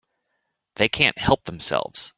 [0.77, 2.09] They can't help themselves.